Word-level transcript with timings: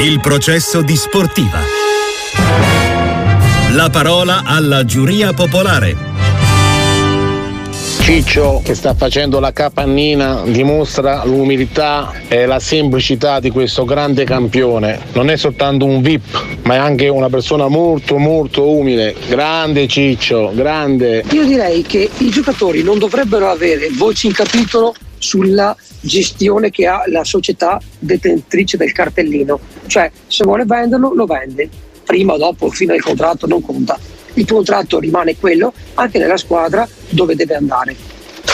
Il 0.00 0.20
processo 0.20 0.80
di 0.80 0.94
sportiva. 0.94 1.58
La 3.72 3.90
parola 3.90 4.42
alla 4.44 4.84
giuria 4.84 5.32
popolare. 5.32 5.96
Ciccio 8.00 8.62
che 8.64 8.76
sta 8.76 8.94
facendo 8.94 9.40
la 9.40 9.52
capannina 9.52 10.42
dimostra 10.46 11.24
l'umiltà 11.24 12.12
e 12.28 12.46
la 12.46 12.60
semplicità 12.60 13.40
di 13.40 13.50
questo 13.50 13.84
grande 13.84 14.22
campione. 14.22 15.00
Non 15.14 15.30
è 15.30 15.36
soltanto 15.36 15.84
un 15.84 16.00
VIP, 16.00 16.60
ma 16.62 16.74
è 16.74 16.78
anche 16.78 17.08
una 17.08 17.28
persona 17.28 17.66
molto 17.66 18.18
molto 18.18 18.70
umile. 18.70 19.16
Grande 19.28 19.88
Ciccio, 19.88 20.52
grande. 20.54 21.24
Io 21.32 21.44
direi 21.44 21.82
che 21.82 22.08
i 22.18 22.30
giocatori 22.30 22.84
non 22.84 23.00
dovrebbero 23.00 23.50
avere 23.50 23.88
voci 23.90 24.28
in 24.28 24.32
capitolo 24.32 24.94
sulla 25.18 25.76
gestione 26.00 26.70
che 26.70 26.86
ha 26.86 27.02
la 27.06 27.24
società 27.24 27.80
detentrice 27.98 28.76
del 28.76 28.92
cartellino. 28.92 29.58
Cioè, 29.88 30.10
se 30.28 30.44
vuole 30.44 30.64
venderlo, 30.64 31.12
lo 31.12 31.26
vende. 31.26 31.68
Prima 32.04 32.34
o 32.34 32.38
dopo, 32.38 32.70
fino 32.70 32.92
al 32.92 33.00
contratto, 33.00 33.46
non 33.46 33.60
conta 33.60 33.98
il 34.38 34.46
contratto 34.46 34.98
rimane 34.98 35.36
quello 35.36 35.72
anche 35.94 36.18
nella 36.18 36.36
squadra 36.36 36.88
dove 37.08 37.34
deve 37.34 37.54
andare. 37.54 37.96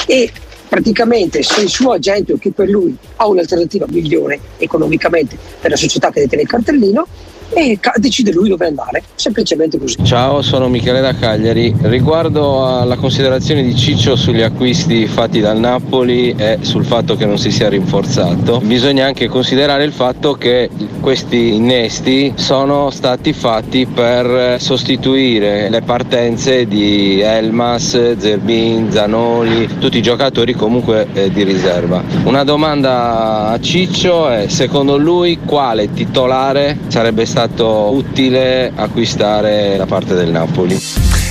E 0.06 0.30
praticamente 0.69 1.42
se 1.42 1.61
il 1.61 1.69
suo 1.69 1.92
agente 1.92 2.33
o 2.33 2.39
chi 2.39 2.51
per 2.51 2.69
lui 2.69 2.97
ha 3.16 3.27
un'alternativa 3.27 3.87
migliore 3.89 4.41
economicamente 4.59 5.37
per 5.61 5.70
la 5.70 5.77
società 5.77 6.11
che 6.11 6.20
detiene 6.20 6.45
il 6.45 6.48
cartellino, 6.48 7.06
e 7.55 7.79
decide 7.97 8.33
lui 8.33 8.49
dove 8.49 8.67
andare, 8.67 9.03
semplicemente 9.15 9.79
così. 9.79 9.97
Ciao, 10.03 10.43
sono 10.43 10.69
Michele 10.69 11.01
da 11.01 11.15
Cagliari. 11.15 11.73
Riguardo 11.83 12.67
alla 12.67 12.97
considerazione 12.97 13.62
di 13.62 13.77
Ciccio 13.77 14.17
sugli 14.17 14.43
acquisti 14.43 15.07
fatti 15.07 15.41
dal 15.41 15.59
Napoli 15.59 16.35
e 16.37 16.59
sul 16.62 16.85
fatto 16.85 17.15
che 17.15 17.27
non 17.27 17.39
si 17.39 17.51
sia 17.51 17.69
rinforzato, 17.69 18.61
bisogna 18.61 19.07
anche 19.07 19.29
considerare 19.29 19.85
il 19.85 19.93
fatto 19.93 20.35
che 20.35 20.69
questi 21.01 21.55
innesti 21.55 22.33
sono 22.37 22.91
stati 22.91 23.33
fatti 23.33 23.87
per 23.87 24.61
sostituire 24.61 25.69
le 25.69 25.83
partenze 25.83 26.67
di 26.67 27.21
Elmas, 27.21 28.17
Zerbin, 28.17 28.91
Zanoli, 28.91 29.78
tutti 29.78 29.98
i 29.98 30.03
giocatori 30.03 30.55
comunque 30.55 31.06
eh, 31.12 31.31
di 31.31 31.45
riserva. 31.45 32.03
Una 32.25 32.43
domanda 32.43 33.48
a 33.50 33.61
Ciccio 33.61 34.28
è 34.28 34.48
secondo 34.48 34.97
lui 34.97 35.39
quale 35.45 35.93
titolare 35.93 36.78
sarebbe 36.89 37.25
stato 37.25 37.44
stato 37.45 37.92
utile 37.92 38.73
acquistare 38.75 39.77
da 39.77 39.84
parte 39.84 40.14
del 40.14 40.31
Napoli. 40.31 40.75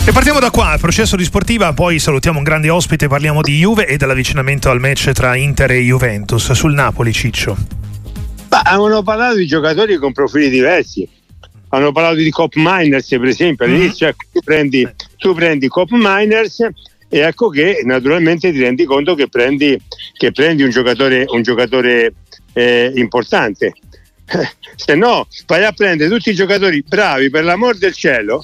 E 0.06 0.12
partiamo 0.12 0.40
da 0.40 0.52
qua, 0.52 0.74
il 0.74 0.80
processo 0.80 1.16
di 1.16 1.24
sportiva, 1.24 1.74
poi 1.74 1.98
salutiamo 1.98 2.38
un 2.38 2.44
grande 2.44 2.70
ospite, 2.70 3.08
parliamo 3.08 3.42
di 3.42 3.58
Juve 3.58 3.88
e 3.88 3.98
dell'avvicinamento 3.98 4.70
al 4.70 4.80
match 4.80 5.12
tra 5.12 5.36
Inter 5.36 5.72
e 5.72 5.80
Juventus. 5.80 6.52
Sul 6.52 6.74
Napoli, 6.74 7.12
Ciccio. 7.12 7.58
Ma 8.50 8.62
hanno 8.62 9.02
parlato 9.02 9.38
di 9.38 9.48
giocatori 9.48 9.98
con 9.98 10.12
profili 10.12 10.50
diversi. 10.50 11.08
Hanno 11.70 11.92
parlato 11.92 12.16
di 12.16 12.30
Cop 12.30 12.54
Miners, 12.56 13.08
per 13.08 13.26
esempio. 13.26 13.66
Mm-hmm. 13.66 13.76
All'inizio 13.76 14.08
ecco, 14.08 14.26
tu, 14.32 14.40
prendi, 14.42 14.88
tu 15.18 15.34
prendi 15.34 15.68
Cop 15.68 15.90
Miners 15.92 16.60
e 17.10 17.20
ecco 17.20 17.50
che 17.50 17.82
naturalmente 17.84 18.52
ti 18.52 18.60
rendi 18.60 18.84
conto 18.86 19.16
che 19.16 19.28
prendi, 19.30 19.80
che 20.16 20.32
prendi 20.32 20.62
un 20.62 20.70
giocatore, 20.70 21.26
un 21.30 21.42
giocatore 21.42 22.14
eh, 22.54 22.92
importante. 22.96 23.74
Se 24.76 24.96
no 24.96 25.28
vai 25.46 25.64
a 25.64 25.72
prendere 25.72 26.10
tutti 26.10 26.30
i 26.30 26.36
giocatori 26.36 26.84
bravi 26.88 27.30
per 27.30 27.44
l'amor 27.44 27.78
del 27.78 27.94
cielo, 27.94 28.42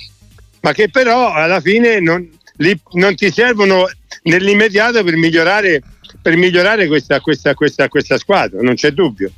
ma 0.62 0.74
che 0.74 0.90
però 0.90 1.32
alla 1.32 1.62
fine 1.62 2.00
non, 2.00 2.28
li, 2.58 2.80
non 2.94 3.16
ti 3.16 3.32
servono 3.32 3.90
nell'immediato 4.24 5.04
per 5.04 5.16
migliorare, 5.16 5.82
per 6.22 6.36
migliorare 6.36 6.88
questa, 6.88 7.20
questa, 7.20 7.54
questa, 7.54 7.88
questa 7.88 8.18
squadra, 8.18 8.62
non 8.62 8.76
c'è 8.76 8.92
dubbio. 8.92 9.32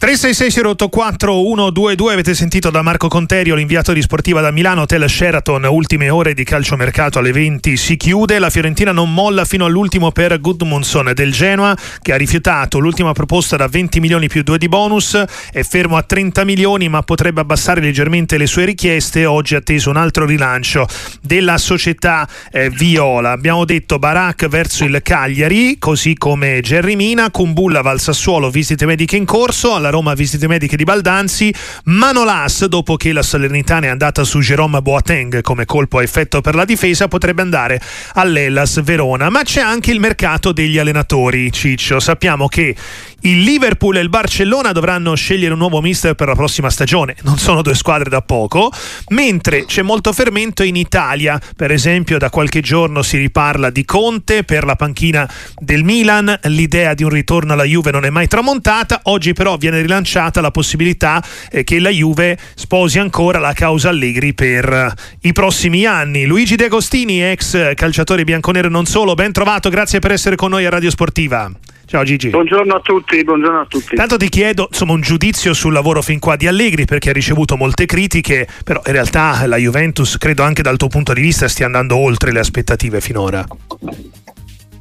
366-084-122 0.00 2.12
avete 2.12 2.32
sentito 2.32 2.70
da 2.70 2.82
Marco 2.82 3.08
Conterio 3.08 3.56
l'inviato 3.56 3.92
di 3.92 4.00
Sportiva 4.00 4.40
da 4.40 4.52
Milano 4.52 4.82
Hotel 4.82 5.10
Sheraton 5.10 5.64
ultime 5.64 6.08
ore 6.08 6.34
di 6.34 6.44
calciomercato 6.44 7.18
alle 7.18 7.32
20 7.32 7.76
si 7.76 7.96
chiude 7.96 8.38
la 8.38 8.48
Fiorentina 8.48 8.92
non 8.92 9.12
molla 9.12 9.44
fino 9.44 9.64
all'ultimo 9.64 10.12
per 10.12 10.40
Gudmundsson 10.40 11.10
del 11.16 11.32
Genoa 11.32 11.76
che 12.00 12.12
ha 12.12 12.16
rifiutato 12.16 12.78
l'ultima 12.78 13.12
proposta 13.12 13.56
da 13.56 13.66
20 13.66 13.98
milioni 13.98 14.28
più 14.28 14.44
2 14.44 14.56
di 14.56 14.68
bonus 14.68 15.20
è 15.50 15.64
fermo 15.64 15.96
a 15.96 16.04
30 16.04 16.44
milioni 16.44 16.88
ma 16.88 17.02
potrebbe 17.02 17.40
abbassare 17.40 17.80
leggermente 17.80 18.38
le 18.38 18.46
sue 18.46 18.66
richieste 18.66 19.26
oggi 19.26 19.56
ha 19.56 19.58
atteso 19.58 19.90
un 19.90 19.96
altro 19.96 20.26
rilancio 20.26 20.86
della 21.20 21.58
società 21.58 22.28
eh, 22.52 22.70
Viola. 22.70 23.32
Abbiamo 23.32 23.64
detto 23.64 23.98
Barak 23.98 24.46
verso 24.46 24.84
il 24.84 25.00
Cagliari 25.02 25.76
così 25.78 26.16
come 26.16 26.60
Gerry 26.60 26.94
Mina 26.94 27.32
Kumbulla 27.32 27.82
va 27.82 27.90
al 27.90 28.00
Sassuolo 28.00 28.48
visite 28.48 28.86
mediche 28.86 29.16
in 29.16 29.24
corso 29.24 29.74
alla 29.74 29.86
alla 29.88 29.90
Roma 29.90 30.14
visite 30.14 30.46
mediche 30.46 30.76
di 30.76 30.84
Baldanzi, 30.84 31.52
Manolas 31.84 32.66
dopo 32.66 32.96
che 32.96 33.12
la 33.12 33.22
Salernitana 33.22 33.86
è 33.86 33.88
andata 33.88 34.22
su 34.24 34.40
Jerome 34.40 34.80
Boateng 34.80 35.40
come 35.40 35.64
colpo 35.64 35.98
a 35.98 36.02
effetto 36.02 36.40
per 36.40 36.54
la 36.54 36.64
difesa 36.64 37.08
potrebbe 37.08 37.42
andare 37.42 37.80
all'Ellas 38.14 38.82
Verona, 38.82 39.30
ma 39.30 39.42
c'è 39.42 39.60
anche 39.60 39.90
il 39.90 40.00
mercato 40.00 40.52
degli 40.52 40.78
allenatori 40.78 41.50
Ciccio, 41.50 42.00
sappiamo 42.00 42.48
che 42.48 42.74
il 43.22 43.42
Liverpool 43.42 43.96
e 43.96 44.00
il 44.00 44.08
Barcellona 44.08 44.72
dovranno 44.72 45.14
scegliere 45.14 45.52
un 45.52 45.58
nuovo 45.58 45.80
mister 45.80 46.14
per 46.14 46.28
la 46.28 46.34
prossima 46.34 46.70
stagione, 46.70 47.16
non 47.22 47.38
sono 47.38 47.62
due 47.62 47.74
squadre 47.74 48.08
da 48.08 48.22
poco, 48.22 48.70
mentre 49.08 49.64
c'è 49.64 49.82
molto 49.82 50.12
fermento 50.12 50.62
in 50.62 50.76
Italia, 50.76 51.40
per 51.56 51.72
esempio 51.72 52.18
da 52.18 52.30
qualche 52.30 52.60
giorno 52.60 53.02
si 53.02 53.16
riparla 53.16 53.70
di 53.70 53.84
Conte 53.84 54.44
per 54.44 54.64
la 54.64 54.76
panchina 54.76 55.28
del 55.56 55.82
Milan, 55.82 56.38
l'idea 56.44 56.94
di 56.94 57.02
un 57.02 57.10
ritorno 57.10 57.54
alla 57.54 57.64
Juve 57.64 57.90
non 57.90 58.04
è 58.04 58.10
mai 58.10 58.28
tramontata, 58.28 59.00
oggi 59.04 59.32
però 59.32 59.56
viene 59.56 59.80
rilanciata 59.80 60.40
la 60.40 60.50
possibilità 60.50 61.22
eh, 61.50 61.64
che 61.64 61.80
la 61.80 61.90
Juve 61.90 62.38
sposi 62.54 62.98
ancora 62.98 63.38
la 63.38 63.52
causa 63.52 63.88
Allegri 63.88 64.34
per 64.34 64.72
eh, 64.72 64.92
i 65.22 65.32
prossimi 65.32 65.84
anni. 65.84 66.24
Luigi 66.24 66.54
De 66.54 66.66
Agostini, 66.66 67.22
ex 67.22 67.74
calciatore 67.74 68.24
bianconero 68.24 68.68
non 68.68 68.86
solo, 68.86 69.14
ben 69.14 69.32
trovato, 69.32 69.70
grazie 69.70 69.98
per 69.98 70.12
essere 70.12 70.36
con 70.36 70.50
noi 70.50 70.66
a 70.66 70.70
Radio 70.70 70.90
Sportiva. 70.90 71.50
Ciao 71.88 72.04
Gigi. 72.04 72.28
Buongiorno 72.28 72.74
a 72.74 72.80
tutti, 72.80 73.24
buongiorno 73.24 73.60
a 73.60 73.64
tutti. 73.66 73.96
Tanto 73.96 74.18
ti 74.18 74.28
chiedo 74.28 74.66
insomma, 74.70 74.92
un 74.92 75.00
giudizio 75.00 75.54
sul 75.54 75.72
lavoro 75.72 76.02
fin 76.02 76.18
qua 76.18 76.36
di 76.36 76.46
Allegri 76.46 76.84
perché 76.84 77.08
ha 77.08 77.12
ricevuto 77.14 77.56
molte 77.56 77.86
critiche, 77.86 78.46
però 78.62 78.82
in 78.84 78.92
realtà 78.92 79.46
la 79.46 79.56
Juventus 79.56 80.18
credo 80.18 80.42
anche 80.42 80.60
dal 80.60 80.76
tuo 80.76 80.88
punto 80.88 81.14
di 81.14 81.22
vista 81.22 81.48
stia 81.48 81.64
andando 81.64 81.96
oltre 81.96 82.30
le 82.30 82.40
aspettative 82.40 83.00
finora. 83.00 83.42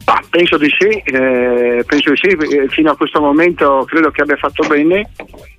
Ah, 0.03 0.22
penso 0.29 0.57
di 0.57 0.69
sì, 0.78 0.90
eh, 0.90 1.81
penso 1.88 2.12
di 2.12 2.17
sì, 2.17 2.28
eh, 2.28 2.67
fino 2.67 2.91
a 2.91 2.97
questo 2.97 3.22
momento 3.22 3.85
credo 3.88 4.12
che 4.12 4.23
abbia 4.23 4.35
fatto 4.35 4.67
bene 4.67 5.09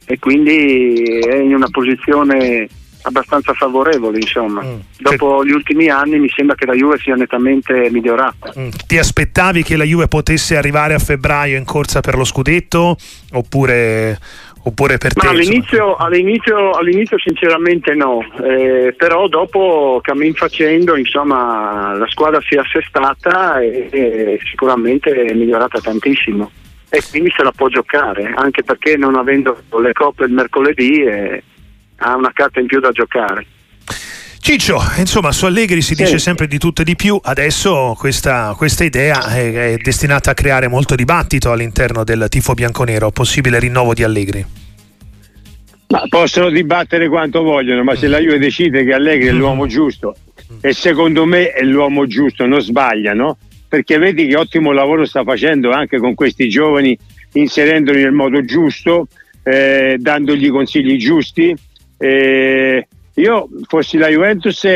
e 0.04 0.18
quindi 0.18 1.18
è 1.18 1.36
in 1.36 1.54
una 1.54 1.68
posizione 1.70 2.68
abbastanza 3.08 3.52
favorevoli, 3.52 4.20
insomma. 4.20 4.62
Mm. 4.62 4.78
Dopo 4.98 5.44
gli 5.44 5.50
ultimi 5.50 5.88
anni 5.88 6.18
mi 6.18 6.28
sembra 6.28 6.54
che 6.54 6.66
la 6.66 6.74
Juve 6.74 6.98
sia 6.98 7.14
nettamente 7.14 7.88
migliorata. 7.90 8.52
Mm. 8.58 8.68
Ti 8.86 8.98
aspettavi 8.98 9.62
che 9.62 9.76
la 9.76 9.84
Juve 9.84 10.08
potesse 10.08 10.56
arrivare 10.56 10.94
a 10.94 10.98
febbraio 10.98 11.56
in 11.56 11.64
corsa 11.64 12.00
per 12.00 12.16
lo 12.16 12.24
scudetto 12.24 12.96
oppure, 13.32 14.18
oppure 14.62 14.98
per 14.98 15.14
te? 15.14 15.26
All'inizio, 15.26 15.96
all'inizio, 15.96 16.72
all'inizio, 16.72 17.18
sinceramente 17.18 17.94
no, 17.94 18.20
eh, 18.42 18.94
però 18.96 19.28
dopo 19.28 20.00
cammin 20.02 20.34
facendo 20.34 20.96
insomma 20.96 21.94
la 21.94 22.06
squadra 22.08 22.40
si 22.40 22.54
è 22.54 22.58
assestata 22.58 23.60
e, 23.60 23.88
e 23.90 24.40
sicuramente 24.48 25.10
è 25.10 25.34
migliorata 25.34 25.80
tantissimo 25.80 26.50
e 26.90 27.02
quindi 27.10 27.30
se 27.36 27.42
la 27.42 27.52
può 27.52 27.68
giocare 27.68 28.32
anche 28.34 28.62
perché 28.62 28.96
non 28.96 29.14
avendo 29.14 29.58
le 29.80 29.92
coppe 29.92 30.24
il 30.24 30.32
mercoledì 30.32 31.02
eh, 31.02 31.42
ha 31.98 32.16
una 32.16 32.32
carta 32.32 32.60
in 32.60 32.66
più 32.66 32.80
da 32.80 32.90
giocare. 32.90 33.46
Ciccio, 34.40 34.80
insomma, 34.96 35.30
su 35.30 35.44
Allegri 35.44 35.82
si 35.82 35.94
sì. 35.94 36.04
dice 36.04 36.18
sempre 36.18 36.46
di 36.46 36.58
tutto 36.58 36.80
e 36.80 36.84
di 36.84 36.96
più, 36.96 37.20
adesso 37.22 37.94
questa, 37.98 38.54
questa 38.56 38.82
idea 38.82 39.26
è, 39.26 39.72
è, 39.72 39.76
destinata 39.76 40.30
a 40.30 40.34
creare 40.34 40.68
molto 40.68 40.94
dibattito 40.94 41.52
all'interno 41.52 42.02
del 42.02 42.26
tifo 42.30 42.54
bianconero, 42.54 43.10
possibile 43.10 43.58
rinnovo 43.58 43.92
di 43.92 44.04
Allegri. 44.04 44.46
Ma 45.88 46.02
possono 46.08 46.48
dibattere 46.50 47.08
quanto 47.08 47.42
vogliono, 47.42 47.82
ma 47.82 47.94
se 47.94 48.08
la 48.08 48.18
Juve 48.18 48.38
decide 48.38 48.84
che 48.84 48.94
Allegri 48.94 49.28
è 49.28 49.32
l'uomo 49.32 49.66
giusto, 49.66 50.14
e 50.60 50.72
secondo 50.72 51.26
me 51.26 51.52
è 51.52 51.62
l'uomo 51.62 52.06
giusto, 52.06 52.46
non 52.46 52.60
sbagliano, 52.60 53.36
perché 53.68 53.98
vedi 53.98 54.26
che 54.28 54.36
ottimo 54.36 54.72
lavoro 54.72 55.04
sta 55.04 55.24
facendo 55.24 55.72
anche 55.72 55.98
con 55.98 56.14
questi 56.14 56.48
giovani, 56.48 56.96
inserendoli 57.32 58.02
nel 58.02 58.12
modo 58.12 58.42
giusto, 58.44 59.08
eh, 59.42 59.96
dandogli 59.98 60.50
consigli 60.50 60.96
giusti, 60.96 61.54
eh, 61.98 62.86
io 63.14 63.48
fossi 63.66 63.98
la 63.98 64.08
Juventus, 64.08 64.66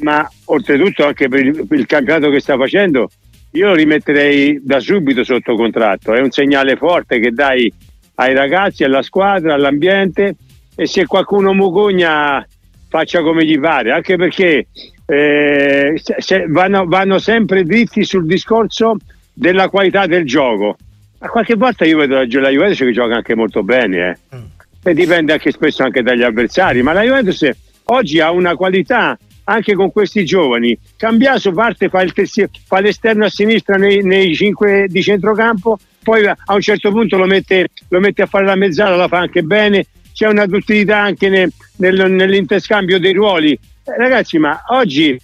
ma 0.00 0.28
oltretutto 0.46 1.06
anche 1.06 1.28
per 1.28 1.44
il, 1.44 1.66
per 1.66 1.78
il 1.78 1.86
campionato 1.86 2.30
che 2.30 2.40
sta 2.40 2.56
facendo, 2.56 3.08
io 3.52 3.68
lo 3.68 3.74
rimetterei 3.74 4.60
da 4.62 4.80
subito 4.80 5.24
sotto 5.24 5.54
contratto. 5.54 6.12
È 6.12 6.20
un 6.20 6.30
segnale 6.30 6.76
forte 6.76 7.18
che 7.20 7.30
dai 7.30 7.72
ai 8.16 8.34
ragazzi, 8.34 8.84
alla 8.84 9.02
squadra, 9.02 9.54
all'ambiente 9.54 10.34
e 10.74 10.86
se 10.86 11.06
qualcuno 11.06 11.52
mugugna 11.52 12.44
faccia 12.88 13.22
come 13.22 13.44
gli 13.44 13.58
pare, 13.60 13.92
anche 13.92 14.16
perché 14.16 14.66
eh, 15.06 15.92
se, 16.18 16.46
vanno, 16.48 16.84
vanno, 16.86 17.18
sempre 17.18 17.62
dritti 17.62 18.04
sul 18.04 18.26
discorso 18.26 18.96
della 19.32 19.68
qualità 19.68 20.06
del 20.06 20.24
gioco. 20.24 20.76
A 21.20 21.28
qualche 21.28 21.54
volta 21.54 21.84
io 21.84 21.98
vedo 21.98 22.14
la, 22.14 22.26
la 22.40 22.50
Juventus 22.50 22.78
che 22.78 22.92
gioca 22.92 23.16
anche 23.16 23.34
molto 23.36 23.62
bene. 23.62 24.18
Eh. 24.30 24.36
Mm 24.36 24.57
e 24.90 24.94
dipende 24.94 25.32
anche 25.32 25.50
spesso 25.50 25.82
anche 25.82 26.02
dagli 26.02 26.22
avversari, 26.22 26.82
ma 26.82 26.92
la 26.92 27.02
Juventus 27.02 27.48
oggi 27.84 28.20
ha 28.20 28.30
una 28.30 28.54
qualità 28.54 29.18
anche 29.44 29.74
con 29.74 29.90
questi 29.90 30.24
giovani. 30.24 30.78
Cambiaso 30.96 31.52
parte, 31.52 31.88
fa, 31.88 32.02
il 32.02 32.12
terzi, 32.12 32.46
fa 32.66 32.80
l'esterno 32.80 33.24
a 33.24 33.30
sinistra 33.30 33.76
nei, 33.76 34.02
nei 34.02 34.34
cinque 34.34 34.86
di 34.88 35.02
centrocampo, 35.02 35.78
poi 36.02 36.26
a 36.26 36.54
un 36.54 36.60
certo 36.60 36.90
punto 36.90 37.16
lo 37.16 37.26
mette, 37.26 37.68
lo 37.88 38.00
mette 38.00 38.22
a 38.22 38.26
fare 38.26 38.44
la 38.44 38.56
mezzala, 38.56 38.96
la 38.96 39.08
fa 39.08 39.18
anche 39.18 39.42
bene, 39.42 39.86
c'è 40.12 40.28
una 40.28 40.46
duttilità 40.46 40.98
anche 40.98 41.28
nel, 41.28 41.52
nel, 41.76 42.10
nell'interscambio 42.10 42.98
dei 42.98 43.12
ruoli. 43.12 43.52
Eh, 43.52 43.96
ragazzi, 43.96 44.38
ma 44.38 44.60
oggi 44.68 45.18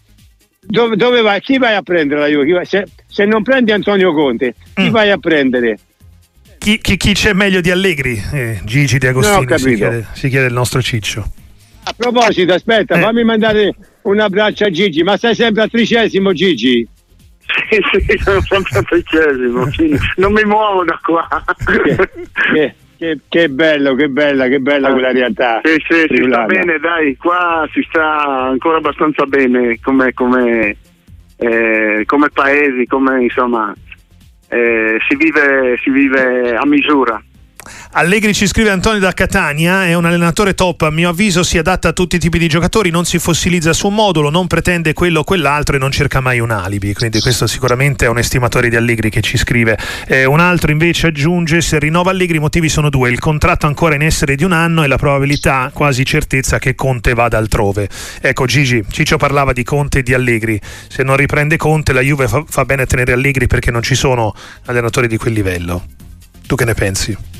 dove, 0.60 0.96
dove, 0.96 1.20
vai? 1.20 1.40
Chi 1.40 1.58
vai 1.58 1.74
a 1.74 1.82
prendere 1.82 2.20
la 2.20 2.26
Juve? 2.26 2.64
Se, 2.64 2.86
se, 3.06 3.24
non 3.24 3.42
prendi 3.42 3.72
Antonio 3.72 4.12
Conte, 4.14 4.54
chi 4.74 4.88
mm. 4.88 4.92
vai 4.92 5.10
a 5.10 5.18
prendere? 5.18 5.78
Chi, 6.64 6.78
chi, 6.78 6.96
chi, 6.96 7.12
c'è 7.12 7.34
meglio 7.34 7.60
di 7.60 7.70
Allegri? 7.70 8.18
Eh, 8.32 8.58
Gigi 8.64 8.96
Di 8.96 9.06
Agostini 9.06 9.58
si 9.58 9.74
chiede, 9.74 10.06
si 10.14 10.30
chiede, 10.30 10.46
il 10.46 10.54
nostro 10.54 10.80
Ciccio. 10.80 11.22
A 11.84 11.92
proposito, 11.94 12.54
aspetta, 12.54 12.94
eh. 12.94 13.00
fammi 13.00 13.22
mandare 13.22 13.74
un 14.00 14.18
abbraccio 14.18 14.64
a 14.64 14.70
Gigi, 14.70 15.02
ma 15.02 15.18
sei 15.18 15.34
sempre 15.34 15.64
al 15.64 15.68
tricesimo 15.68 16.32
Gigi? 16.32 16.88
Sì, 17.68 17.78
sì, 18.06 18.16
sono 18.16 18.40
sempre 18.40 18.78
al 18.78 18.84
tricesimo, 18.86 19.68
non 20.16 20.32
mi 20.32 20.42
muovo 20.44 20.84
da 20.84 20.98
qua. 21.02 21.28
Che, 21.66 22.08
che, 22.54 22.74
che, 22.96 23.18
che, 23.28 23.48
bello, 23.50 23.94
che 23.94 24.08
bella, 24.08 24.48
che 24.48 24.60
bella 24.60 24.90
quella 24.90 25.12
realtà. 25.12 25.60
Sì, 25.62 25.76
sì, 25.86 26.16
si 26.16 26.24
sta 26.26 26.46
bene, 26.46 26.78
dai, 26.78 27.14
qua 27.18 27.68
si 27.74 27.84
sta 27.86 28.46
ancora 28.48 28.78
abbastanza 28.78 29.26
bene 29.26 29.78
come, 29.82 30.14
come, 30.14 30.76
eh, 31.36 32.04
come 32.06 32.30
paesi, 32.30 32.86
come 32.86 33.22
insomma, 33.22 33.74
eh, 34.48 34.98
si, 35.08 35.16
vive, 35.16 35.78
si 35.82 35.90
vive 35.90 36.56
a 36.56 36.64
misura. 36.64 37.22
Allegri 37.92 38.34
ci 38.34 38.46
scrive 38.46 38.70
Antonio 38.70 39.00
da 39.00 39.12
Catania, 39.12 39.86
è 39.86 39.94
un 39.94 40.04
allenatore 40.04 40.54
top, 40.54 40.82
a 40.82 40.90
mio 40.90 41.10
avviso 41.10 41.42
si 41.42 41.58
adatta 41.58 41.88
a 41.88 41.92
tutti 41.92 42.16
i 42.16 42.18
tipi 42.18 42.38
di 42.38 42.48
giocatori, 42.48 42.90
non 42.90 43.04
si 43.04 43.18
fossilizza 43.18 43.72
su 43.72 43.86
un 43.88 43.94
modulo, 43.94 44.30
non 44.30 44.46
pretende 44.46 44.92
quello 44.92 45.20
o 45.20 45.24
quell'altro 45.24 45.76
e 45.76 45.78
non 45.78 45.90
cerca 45.90 46.20
mai 46.20 46.40
un 46.40 46.50
alibi, 46.50 46.92
quindi 46.94 47.20
questo 47.20 47.46
sicuramente 47.46 48.06
è 48.06 48.08
un 48.08 48.18
estimatore 48.18 48.68
di 48.68 48.76
Allegri 48.76 49.10
che 49.10 49.20
ci 49.20 49.36
scrive. 49.36 49.78
Eh, 50.06 50.24
un 50.24 50.40
altro 50.40 50.70
invece 50.70 51.08
aggiunge, 51.08 51.60
se 51.60 51.78
rinnova 51.78 52.10
Allegri 52.10 52.36
i 52.36 52.40
motivi 52.40 52.68
sono 52.68 52.90
due, 52.90 53.10
il 53.10 53.18
contratto 53.18 53.66
ancora 53.66 53.94
in 53.94 54.02
essere 54.02 54.34
di 54.34 54.44
un 54.44 54.52
anno 54.52 54.82
e 54.82 54.86
la 54.86 54.96
probabilità, 54.96 55.70
quasi 55.72 56.04
certezza 56.04 56.58
che 56.58 56.74
Conte 56.74 57.14
vada 57.14 57.38
altrove. 57.38 57.88
Ecco 58.20 58.46
Gigi, 58.46 58.84
Ciccio 58.90 59.16
parlava 59.16 59.52
di 59.52 59.62
Conte 59.62 60.00
e 60.00 60.02
di 60.02 60.14
Allegri, 60.14 60.60
se 60.88 61.02
non 61.02 61.16
riprende 61.16 61.56
Conte 61.56 61.92
la 61.92 62.00
Juve 62.00 62.28
fa, 62.28 62.44
fa 62.46 62.64
bene 62.64 62.82
a 62.82 62.86
tenere 62.86 63.12
Allegri 63.12 63.46
perché 63.46 63.70
non 63.70 63.82
ci 63.82 63.94
sono 63.94 64.34
allenatori 64.66 65.06
di 65.06 65.16
quel 65.16 65.32
livello. 65.34 65.84
Tu 66.46 66.56
che 66.56 66.64
ne 66.64 66.74
pensi? 66.74 67.33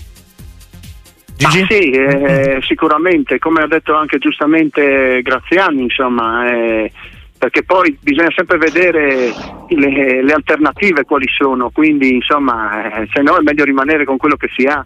Ah, 1.47 1.51
sì, 1.51 1.91
eh, 1.91 2.59
sicuramente, 2.63 3.39
come 3.39 3.63
ha 3.63 3.67
detto 3.67 3.95
anche 3.95 4.19
giustamente 4.19 5.21
Graziani, 5.23 5.83
insomma, 5.83 6.51
eh, 6.51 6.91
perché 7.39 7.63
poi 7.65 7.97
bisogna 8.01 8.33
sempre 8.35 8.57
vedere 8.57 9.33
le, 9.69 10.23
le, 10.23 10.33
alternative 10.33 11.05
quali 11.05 11.27
sono, 11.37 11.71
quindi 11.71 12.15
insomma, 12.15 13.01
eh, 13.03 13.09
se 13.13 13.21
no 13.21 13.37
è 13.37 13.43
meglio 13.43 13.65
rimanere 13.65 14.05
con 14.05 14.17
quello 14.17 14.37
che 14.37 14.49
si 14.57 14.65
ha. 14.65 14.85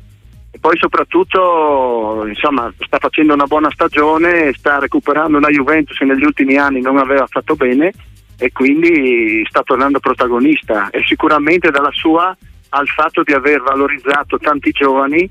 E 0.50 0.58
poi 0.58 0.76
soprattutto 0.78 2.24
insomma, 2.26 2.72
sta 2.78 2.98
facendo 2.98 3.34
una 3.34 3.44
buona 3.44 3.70
stagione, 3.70 4.52
sta 4.54 4.78
recuperando 4.78 5.36
una 5.36 5.50
Juventus 5.50 5.96
che 5.96 6.04
negli 6.04 6.24
ultimi 6.24 6.56
anni 6.56 6.80
non 6.80 6.96
aveva 6.96 7.26
fatto 7.26 7.54
bene 7.54 7.92
e 8.38 8.50
quindi 8.50 9.44
sta 9.48 9.62
tornando 9.62 10.00
protagonista 10.00 10.90
e 10.90 11.02
sicuramente 11.04 11.70
dalla 11.70 11.92
sua 11.92 12.34
al 12.70 12.86
fatto 12.86 13.22
di 13.22 13.32
aver 13.32 13.60
valorizzato 13.60 14.38
tanti 14.38 14.70
giovani 14.70 15.28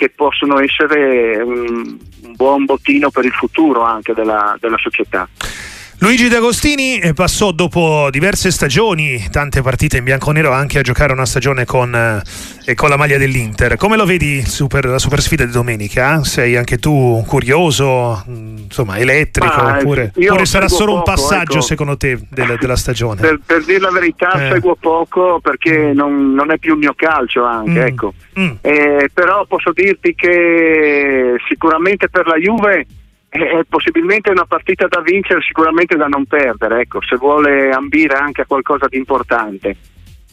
che 0.00 0.08
possono 0.08 0.58
essere 0.58 1.42
un, 1.42 1.98
un 2.22 2.32
buon 2.34 2.64
bottino 2.64 3.10
per 3.10 3.26
il 3.26 3.32
futuro 3.32 3.82
anche 3.82 4.14
della, 4.14 4.56
della 4.58 4.78
società. 4.78 5.28
Luigi 6.02 6.28
D'Agostini 6.28 6.98
eh, 6.98 7.12
passò 7.12 7.52
dopo 7.52 8.08
diverse 8.10 8.50
stagioni, 8.50 9.28
tante 9.30 9.60
partite 9.60 9.98
in 9.98 10.04
bianco-nero, 10.04 10.50
anche 10.50 10.78
a 10.78 10.82
giocare 10.82 11.12
una 11.12 11.26
stagione 11.26 11.66
con, 11.66 11.94
eh, 11.94 12.74
con 12.74 12.88
la 12.88 12.96
maglia 12.96 13.18
dell'Inter. 13.18 13.76
Come 13.76 13.98
lo 13.98 14.06
vedi 14.06 14.42
super, 14.46 14.86
la 14.86 14.98
super 14.98 15.20
sfida 15.20 15.44
di 15.44 15.52
domenica? 15.52 16.24
Sei 16.24 16.56
anche 16.56 16.78
tu 16.78 17.22
curioso, 17.26 18.24
mm, 18.26 18.56
insomma, 18.56 18.96
elettrico? 18.96 19.52
Ah, 19.52 19.76
oppure, 19.76 20.10
oppure 20.16 20.46
sarà 20.46 20.68
solo 20.68 20.92
poco, 20.92 21.10
un 21.10 21.16
passaggio 21.16 21.52
ecco, 21.52 21.60
secondo 21.60 21.98
te 21.98 22.18
della, 22.30 22.56
della 22.56 22.76
stagione? 22.76 23.20
Per, 23.20 23.38
per, 23.44 23.64
dire 23.64 23.80
la 23.80 23.90
verità, 23.90 24.32
eh. 24.32 24.52
seguo 24.52 24.76
poco 24.76 25.38
perché 25.42 25.92
non, 25.92 26.32
non, 26.32 26.50
è 26.50 26.56
più 26.56 26.72
il 26.72 26.78
mio 26.78 26.94
calcio 26.96 27.44
anche, 27.44 27.70
mm. 27.72 27.86
ecco. 27.86 28.14
Mm. 28.38 28.50
Eh, 28.62 29.10
però 29.12 29.44
posso 29.44 29.70
dirti 29.74 30.14
che 30.14 31.34
sicuramente 31.46 32.08
per 32.08 32.26
la 32.26 32.36
Juve 32.36 32.86
è 33.30 33.62
possibilmente 33.68 34.30
una 34.30 34.44
partita 34.44 34.88
da 34.88 35.00
vincere, 35.00 35.40
sicuramente 35.40 35.96
da 35.96 36.06
non 36.06 36.26
perdere, 36.26 36.80
ecco, 36.80 37.00
se 37.00 37.16
vuole 37.16 37.70
ambire 37.70 38.16
anche 38.16 38.42
a 38.42 38.46
qualcosa 38.46 38.86
di 38.88 38.96
importante. 38.96 39.76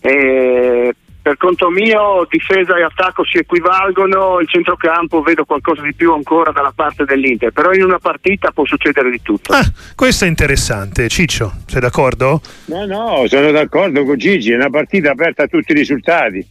E 0.02 0.96
per 1.22 1.38
conto 1.38 1.70
mio 1.70 2.26
difesa 2.30 2.76
e 2.78 2.84
attacco 2.84 3.24
si 3.24 3.38
equivalgono, 3.38 4.40
il 4.40 4.48
centrocampo 4.48 5.22
vedo 5.22 5.46
qualcosa 5.46 5.82
di 5.82 5.94
più 5.94 6.14
ancora 6.14 6.52
dalla 6.52 6.72
parte 6.74 7.04
dell'Inter, 7.04 7.52
però 7.52 7.72
in 7.72 7.84
una 7.84 8.00
partita 8.00 8.52
può 8.52 8.66
succedere 8.66 9.12
di 9.12 9.22
tutto. 9.22 9.54
Ah, 9.54 9.70
questo 9.96 10.26
è 10.26 10.28
interessante, 10.28 11.08
Ciccio, 11.08 11.52
sei 11.68 11.82
d'accordo? 11.82 12.42
No, 12.66 12.86
no, 12.86 13.28
sono 13.28 13.52
d'accordo 13.52 14.06
con 14.06 14.18
Gigi, 14.18 14.54
è 14.54 14.56
una 14.56 14.70
partita 14.70 15.12
aperta 15.12 15.44
a 15.44 15.48
tutti 15.48 15.72
i 15.74 15.76
risultati. 15.76 16.48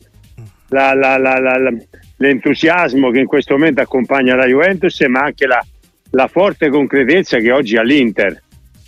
La, 0.68 0.94
la, 0.94 1.16
la, 1.16 1.72
l'entusiasmo 2.18 3.10
che 3.10 3.20
in 3.20 3.26
questo 3.26 3.54
momento 3.54 3.80
accompagna 3.80 4.34
la 4.34 4.46
Juventus, 4.46 5.00
ma 5.02 5.20
anche 5.20 5.46
la, 5.46 5.64
la 6.10 6.28
forte 6.28 6.68
concretezza 6.68 7.38
che 7.38 7.50
oggi 7.50 7.76
ha 7.76 7.82
l'Inter. 7.82 8.42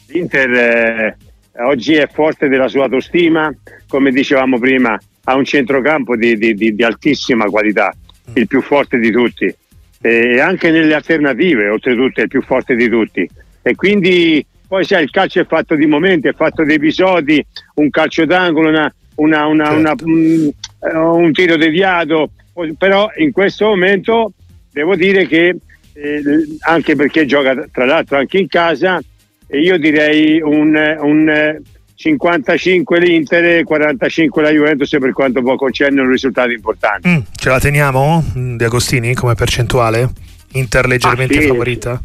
L'Inter 0.09 0.50
eh, 0.50 1.17
oggi 1.62 1.94
è 1.94 2.09
forte 2.11 2.49
della 2.49 2.69
sua 2.69 2.85
autostima, 2.85 3.53
come 3.87 4.11
dicevamo 4.11 4.59
prima, 4.59 4.99
ha 5.25 5.35
un 5.35 5.44
centrocampo 5.44 6.17
di, 6.17 6.37
di, 6.37 6.55
di, 6.55 6.75
di 6.75 6.82
altissima 6.82 7.47
qualità, 7.47 7.93
il 8.35 8.47
più 8.47 8.62
forte 8.62 8.99
di 8.99 9.11
tutti, 9.11 9.55
e 10.00 10.41
anche 10.41 10.70
nelle 10.70 10.94
alternative, 10.94 11.69
oltretutto 11.69 12.20
è 12.20 12.23
il 12.25 12.29
più 12.29 12.43
forte 12.43 12.75
di 12.75 12.88
tutti. 12.88 13.29
E 13.62 13.75
quindi 13.75 14.44
poi 14.67 14.85
sai, 14.85 15.03
il 15.03 15.11
calcio 15.11 15.41
è 15.41 15.47
fatto 15.47 15.75
di 15.75 15.87
momenti, 15.87 16.29
è 16.29 16.32
fatto 16.32 16.62
di 16.62 16.75
episodi, 16.75 17.44
un 17.75 17.91
calcio 17.91 18.25
d'angolo, 18.25 18.69
una, 18.69 18.93
una, 19.17 19.47
una, 19.47 19.69
certo. 19.88 20.05
un, 20.05 20.53
un 20.81 21.32
tiro 21.32 21.56
deviato, 21.56 22.31
però 22.76 23.11
in 23.17 23.32
questo 23.32 23.67
momento 23.67 24.32
devo 24.71 24.94
dire 24.94 25.26
che 25.26 25.56
eh, 26.00 26.56
anche 26.61 26.95
perché 26.95 27.26
gioca 27.26 27.67
tra 27.73 27.85
l'altro 27.85 28.19
anche 28.19 28.38
in 28.38 28.47
casa 28.47 29.00
e 29.47 29.61
io 29.61 29.78
direi 29.78 30.40
un, 30.40 30.75
un 31.00 31.61
55 31.95 33.00
l'Inter 33.00 33.45
e 33.45 33.64
45 33.64 34.43
la 34.43 34.50
Juventus 34.50 34.97
per 35.00 35.12
quanto 35.12 35.43
può 35.43 35.57
concernere 35.57 36.02
un 36.02 36.12
risultato 36.12 36.50
importante. 36.50 37.09
Mm, 37.09 37.19
ce 37.35 37.49
la 37.49 37.59
teniamo 37.59 38.23
Di 38.35 38.62
Agostini 38.62 39.14
come 39.14 39.35
percentuale? 39.35 40.09
Inter 40.52 40.87
leggermente 40.87 41.38
ah, 41.38 41.40
sì. 41.40 41.47
favorita? 41.49 42.02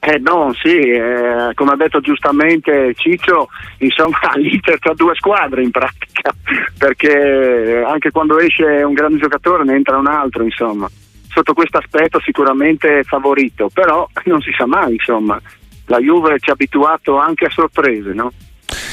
Eh 0.00 0.18
no, 0.18 0.54
sì, 0.62 0.78
eh, 0.78 1.50
come 1.54 1.72
ha 1.72 1.76
detto 1.76 2.00
giustamente 2.00 2.94
Ciccio, 2.94 3.48
insomma 3.78 4.18
l'Inter 4.36 4.78
tra 4.78 4.94
due 4.94 5.14
squadre 5.16 5.62
in 5.62 5.72
pratica, 5.72 6.32
perché 6.78 7.82
anche 7.84 8.12
quando 8.12 8.38
esce 8.38 8.62
un 8.62 8.94
grande 8.94 9.18
giocatore 9.18 9.64
ne 9.64 9.74
entra 9.74 9.98
un 9.98 10.06
altro, 10.06 10.44
insomma 10.44 10.88
sotto 11.28 11.52
questo 11.52 11.78
aspetto 11.78 12.20
sicuramente 12.20 13.02
favorito, 13.04 13.70
però 13.72 14.08
non 14.24 14.40
si 14.40 14.50
sa 14.56 14.66
mai, 14.66 14.94
insomma, 14.94 15.40
la 15.86 15.98
Juve 15.98 16.38
ci 16.38 16.50
ha 16.50 16.54
abituato 16.54 17.18
anche 17.18 17.46
a 17.46 17.50
sorprese, 17.50 18.12
no? 18.12 18.32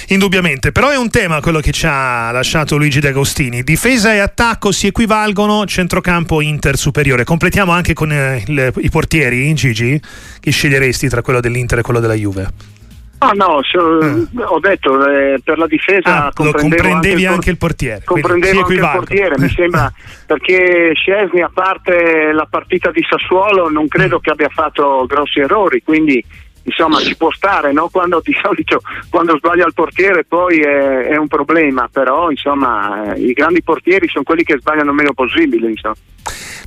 Indubbiamente, 0.09 0.71
però 0.71 0.89
è 0.89 0.97
un 0.97 1.09
tema 1.09 1.41
quello 1.41 1.59
che 1.59 1.71
ci 1.71 1.85
ha 1.87 2.31
lasciato 2.31 2.77
Luigi 2.77 2.99
D'Agostini. 2.99 3.63
Difesa 3.63 4.13
e 4.13 4.19
attacco 4.19 4.71
si 4.71 4.87
equivalgono, 4.87 5.65
centrocampo 5.65 6.41
Inter 6.41 6.77
superiore. 6.77 7.23
Completiamo 7.23 7.71
anche 7.71 7.93
con 7.93 8.11
eh, 8.11 8.43
il, 8.45 8.71
i 8.77 8.89
portieri, 8.89 9.51
Gigi? 9.55 9.99
Chi 10.39 10.51
sceglieresti 10.51 11.09
tra 11.09 11.21
quello 11.21 11.39
dell'Inter 11.39 11.79
e 11.79 11.81
quello 11.81 11.99
della 11.99 12.13
Juve? 12.13 12.74
Ah 13.17 13.31
no, 13.33 13.61
so, 13.63 14.01
eh. 14.01 14.27
ho 14.43 14.59
detto 14.59 15.07
eh, 15.07 15.39
per 15.43 15.57
la 15.57 15.67
difesa 15.67 16.25
ah, 16.25 16.31
comprendevi 16.33 17.25
anche, 17.25 17.27
anche, 17.27 17.49
il 17.49 17.57
portiere. 17.57 18.01
Comprendevo 18.03 18.59
anche 18.59 18.73
il 18.73 18.89
portiere, 18.91 19.35
mi 19.37 19.49
sembra, 19.49 19.91
perché 20.27 20.91
Scesni 20.93 21.41
a 21.41 21.49
parte 21.51 22.31
la 22.33 22.47
partita 22.49 22.91
di 22.91 23.05
Sassuolo 23.07 23.69
non 23.69 23.87
credo 23.87 24.17
mm. 24.17 24.21
che 24.21 24.29
abbia 24.31 24.49
fatto 24.49 25.05
grossi 25.07 25.39
errori, 25.39 25.81
quindi 25.83 26.23
insomma 26.65 26.99
ci 26.99 27.15
può 27.15 27.31
stare, 27.31 27.71
no? 27.71 27.89
quando 27.89 28.21
di 28.23 28.35
solito 28.41 28.81
quando 29.09 29.37
sbaglia 29.37 29.65
il 29.65 29.73
portiere 29.73 30.25
poi 30.25 30.59
è, 30.59 31.07
è 31.07 31.17
un 31.17 31.27
problema, 31.27 31.87
però 31.91 32.29
insomma 32.29 33.13
eh, 33.13 33.21
i 33.21 33.33
grandi 33.33 33.63
portieri 33.63 34.07
sono 34.07 34.23
quelli 34.23 34.43
che 34.43 34.57
sbagliano 34.59 34.89
il 34.89 34.95
meno 34.95 35.13
possibile. 35.13 35.69
Insomma. 35.69 35.95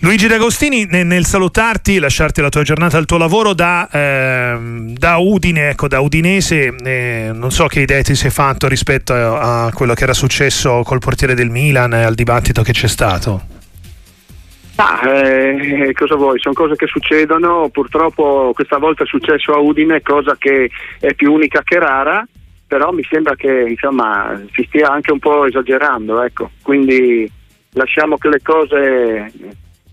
Luigi 0.01 0.29
D'Agostini, 0.29 0.87
nel, 0.87 1.27
salutarti, 1.27 1.99
lasciarti 1.99 2.41
la 2.41 2.49
tua 2.49 2.63
giornata 2.63 2.97
al 2.97 3.05
tuo 3.05 3.19
lavoro 3.19 3.53
da, 3.53 3.89
eh, 3.91 4.57
da 4.97 5.17
Udine, 5.17 5.71
ecco, 5.71 5.89
da 5.89 5.99
Udinese, 5.99 6.73
eh, 6.85 7.31
non 7.35 7.51
so 7.51 7.67
che 7.67 7.81
idee 7.81 8.05
ti 8.05 8.15
sei 8.15 8.31
fatto 8.31 8.69
rispetto 8.69 9.13
a, 9.13 9.65
a 9.65 9.73
quello 9.73 9.95
che 9.95 10.05
era 10.05 10.15
successo 10.15 10.83
col 10.85 11.01
portiere 11.01 11.35
del 11.35 11.51
Milan 11.51 11.95
e 11.95 12.05
al 12.05 12.15
dibattito 12.15 12.63
che 12.63 12.73
c'è 12.73 12.87
stato. 12.87 13.58
Ah, 14.81 15.01
eh, 15.09 15.93
cosa 15.93 16.15
vuoi? 16.15 16.39
Sono 16.39 16.55
cose 16.55 16.77
che 16.77 16.87
succedono, 16.87 17.69
purtroppo 17.69 18.53
questa 18.55 18.79
volta 18.79 19.03
è 19.03 19.07
successo 19.07 19.53
a 19.53 19.59
Udine, 19.59 20.03
cosa 20.03 20.37
che 20.39 20.71
è 21.01 21.15
più 21.15 21.33
unica 21.33 21.63
che 21.65 21.81
rara, 21.81 22.25
però 22.65 22.93
mi 22.93 23.05
sembra 23.11 23.35
che 23.35 23.67
insomma, 23.69 24.41
si 24.53 24.65
stia 24.69 24.89
anche 24.91 25.11
un 25.11 25.19
po' 25.19 25.47
esagerando, 25.47 26.23
ecco. 26.23 26.51
quindi 26.63 27.29
lasciamo 27.73 28.19
che 28.19 28.29
le 28.29 28.41
cose 28.41 29.33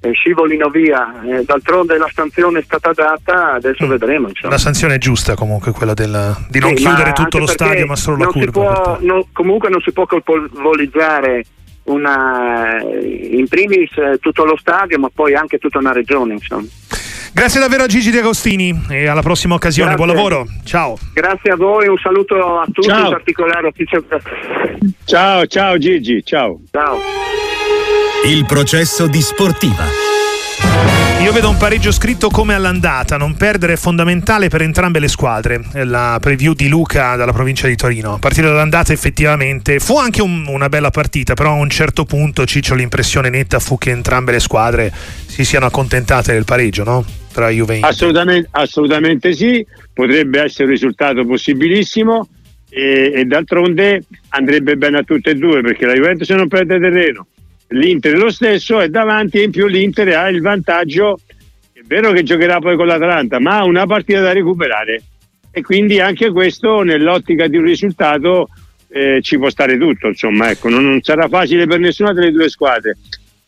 eh, 0.01 0.11
scivolino 0.11 0.69
via. 0.69 1.19
Eh, 1.23 1.43
d'altronde 1.43 1.97
la 1.97 2.09
sanzione 2.13 2.59
è 2.59 2.63
stata 2.63 2.91
data, 2.93 3.53
adesso 3.53 3.87
mm. 3.87 3.89
vedremo. 3.89 4.27
Insomma. 4.27 4.53
La 4.53 4.59
sanzione 4.59 4.95
è 4.95 4.97
giusta 4.99 5.33
comunque, 5.33 5.71
quella 5.71 5.95
del, 5.95 6.35
di 6.49 6.59
non 6.59 6.77
sì, 6.77 6.83
chiudere 6.83 7.11
tutto 7.13 7.39
lo 7.39 7.47
stadio 7.47 7.87
ma 7.87 7.95
solo 7.95 8.17
la 8.17 8.27
curva. 8.27 8.51
Può, 8.51 8.97
non, 9.01 9.23
comunque 9.31 9.69
non 9.69 9.81
si 9.81 9.91
può 9.91 10.05
colpevolizzare 10.05 11.43
una, 11.85 12.79
in 12.81 13.45
primis 13.47 13.91
eh, 13.97 14.17
tutto 14.19 14.43
lo 14.45 14.57
stadio, 14.57 14.99
ma 14.99 15.09
poi 15.13 15.35
anche 15.35 15.57
tutta 15.57 15.77
una 15.77 15.91
regione. 15.91 16.33
Insomma. 16.33 16.65
Grazie 17.33 17.59
davvero 17.59 17.83
a 17.83 17.87
Gigi 17.87 18.11
De 18.11 18.19
Agostini 18.19 18.85
e 18.89 19.07
alla 19.07 19.21
prossima 19.21 19.55
occasione. 19.55 19.95
Grazie. 19.95 20.05
Buon 20.05 20.15
lavoro. 20.15 20.47
Ciao. 20.63 20.97
Grazie 21.13 21.51
a 21.51 21.55
voi, 21.57 21.87
un 21.87 21.97
saluto 21.97 22.59
a 22.59 22.65
tutti, 22.71 22.87
ciao. 22.87 23.05
in 23.05 23.11
particolare 23.11 23.67
a 23.67 23.71
Tizio. 23.71 24.05
Ciao, 25.03 25.45
ciao 25.45 25.77
Gigi, 25.77 26.23
ciao. 26.23 26.61
Ciao. 26.71 26.97
Il 28.25 28.45
processo 28.45 29.07
di 29.07 29.21
sportiva. 29.21 31.04
Io 31.21 31.31
vedo 31.31 31.49
un 31.49 31.57
pareggio 31.57 31.91
scritto 31.91 32.29
come 32.29 32.53
all'andata, 32.53 33.17
non 33.17 33.35
perdere 33.35 33.73
è 33.73 33.75
fondamentale 33.77 34.47
per 34.49 34.61
entrambe 34.61 34.99
le 34.99 35.07
squadre. 35.07 35.59
La 35.85 36.19
preview 36.21 36.53
di 36.53 36.67
Luca 36.67 37.15
dalla 37.15 37.31
provincia 37.31 37.67
di 37.67 37.75
Torino. 37.75 38.13
A 38.13 38.19
partire 38.19 38.47
dall'andata 38.47 38.93
effettivamente 38.93 39.79
fu 39.79 39.97
anche 39.97 40.21
un, 40.21 40.45
una 40.47 40.69
bella 40.69 40.91
partita, 40.91 41.33
però 41.33 41.51
a 41.51 41.55
un 41.55 41.69
certo 41.69 42.05
punto 42.05 42.45
Ciccio 42.45 42.75
l'impressione 42.75 43.29
netta 43.29 43.59
fu 43.59 43.77
che 43.79 43.89
entrambe 43.89 44.33
le 44.33 44.39
squadre 44.39 44.91
si 45.25 45.43
siano 45.43 45.65
accontentate 45.65 46.31
del 46.31 46.45
pareggio, 46.45 46.83
no? 46.83 47.03
Tra 47.33 47.49
Juve 47.49 47.79
assolutamente, 47.81 48.47
assolutamente 48.51 49.33
sì, 49.33 49.65
potrebbe 49.93 50.43
essere 50.43 50.65
un 50.65 50.69
risultato 50.69 51.25
possibilissimo 51.25 52.27
e, 52.69 53.11
e 53.15 53.25
d'altronde 53.25 54.03
andrebbe 54.29 54.75
bene 54.75 54.99
a 54.99 55.03
tutte 55.03 55.31
e 55.31 55.35
due 55.35 55.61
perché 55.61 55.85
la 55.85 55.93
Juventus 55.93 56.29
non 56.29 56.47
perde 56.47 56.79
terreno 56.79 57.25
l'Inter 57.69 58.17
lo 58.17 58.29
stesso 58.29 58.79
è 58.79 58.89
davanti 58.89 59.39
e 59.39 59.43
in 59.43 59.51
più 59.51 59.67
l'Inter 59.67 60.09
ha 60.15 60.29
il 60.29 60.41
vantaggio, 60.41 61.19
è 61.73 61.81
vero 61.85 62.11
che 62.11 62.23
giocherà 62.23 62.59
poi 62.59 62.75
con 62.75 62.87
l'Atalanta, 62.87 63.39
ma 63.39 63.57
ha 63.57 63.63
una 63.65 63.85
partita 63.85 64.21
da 64.21 64.33
recuperare. 64.33 65.01
E 65.51 65.61
quindi 65.61 65.99
anche 65.99 66.31
questo 66.31 66.81
nell'ottica 66.81 67.47
di 67.47 67.57
un 67.57 67.63
risultato 67.63 68.49
eh, 68.89 69.19
ci 69.21 69.37
può 69.37 69.49
stare 69.49 69.77
tutto, 69.77 70.07
insomma, 70.07 70.49
ecco, 70.49 70.69
non, 70.69 70.83
non 70.83 71.01
sarà 71.01 71.27
facile 71.27 71.65
per 71.65 71.79
nessuna 71.79 72.13
delle 72.13 72.31
due 72.31 72.49
squadre 72.49 72.97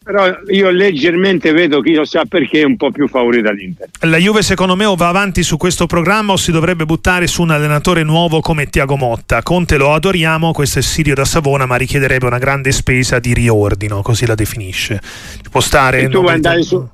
però 0.08 0.40
io 0.48 0.70
leggermente 0.70 1.52
vedo 1.52 1.82
chi 1.82 1.94
lo 1.94 2.06
sa 2.06 2.24
perché 2.24 2.62
è 2.62 2.64
un 2.64 2.78
po' 2.78 2.92
più 2.92 3.10
favorita 3.10 3.52
l'Inter. 3.52 3.90
La 4.04 4.16
Juve 4.16 4.42
secondo 4.42 4.78
me 4.78 4.86
o 4.86 4.96
va 4.96 5.10
avanti 5.10 5.44
su 5.44 5.58
questo 5.58 5.86
programma 5.86 6.32
o 6.32 6.38
si 6.38 6.54
dovrebbe 6.54 6.86
buttare 6.86 7.28
su 7.28 7.42
un 7.42 7.52
allenatore 7.52 8.04
nuovo 8.04 8.40
come 8.40 8.68
Tiago 8.68 8.96
Motta. 8.96 9.44
Conte 9.44 9.76
lo 9.76 9.92
adoriamo, 9.92 10.54
questo 10.54 10.80
è 10.80 10.82
Sirio 10.82 11.14
da 11.14 11.26
Savona, 11.26 11.66
ma 11.66 11.76
richiederebbe 11.76 12.26
una 12.26 12.38
grande 12.38 12.72
spesa 12.72 13.20
di 13.20 13.34
riordino, 13.34 14.02
così 14.02 14.26
la 14.26 14.36
definisce. 14.36 15.02
Ci 15.02 15.50
può 15.52 15.60
stare... 15.60 16.04
E 16.04 16.08
tu 16.08 16.22
vuoi 16.22 16.36
andare 16.36 16.64
su... 16.64 16.88